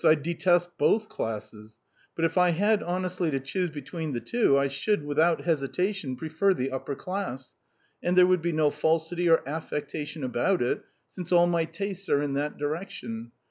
I 0.03 0.15
detest 0.15 0.75
both 0.79 1.09
classes, 1.09 1.77
but 2.15 2.25
if 2.25 2.35
I 2.35 2.49
had 2.49 2.81
honestly 2.81 3.29
to 3.29 3.39
choose 3.39 3.69
between 3.69 4.13
the 4.13 4.19
two, 4.19 4.57
I 4.57 4.67
should 4.67 5.05
without 5.05 5.41
hesitation, 5.41 6.15
prefer 6.15 6.55
the 6.55 6.71
upper 6.71 6.95
class, 6.95 7.53
and 8.01 8.17
there 8.17 8.25
would 8.25 8.41
be 8.41 8.51
no 8.51 8.71
falsity 8.71 9.29
or 9.29 9.47
affectation 9.47 10.23
about 10.23 10.63
it, 10.63 10.83
since 11.07 11.31
all 11.31 11.45
my 11.45 11.65
tastes 11.65 12.09
are 12.09 12.23
in 12.23 12.33
that 12.33 12.57
direction. 12.57 13.31